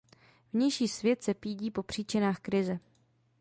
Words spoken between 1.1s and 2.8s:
se pídí po příčinách krize.